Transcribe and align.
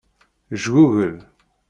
Jgugel. 0.61 1.17